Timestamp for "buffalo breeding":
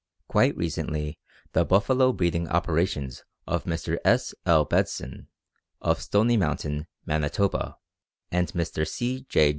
1.63-2.47